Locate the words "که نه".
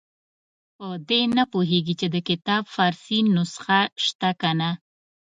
4.41-4.71